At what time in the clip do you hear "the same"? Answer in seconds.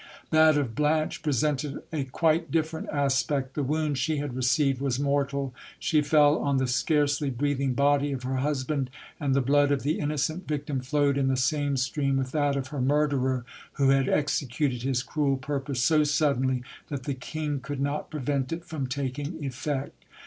11.27-11.77